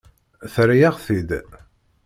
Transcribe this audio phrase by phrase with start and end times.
[0.53, 1.29] Terra-yaɣ-t-id.